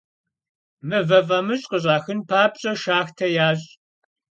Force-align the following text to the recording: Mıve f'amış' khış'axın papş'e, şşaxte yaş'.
Mıve 0.87 1.19
f'amış' 1.27 1.65
khış'axın 1.69 2.19
papş'e, 2.29 2.71
şşaxte 2.79 3.27
yaş'. 3.35 3.65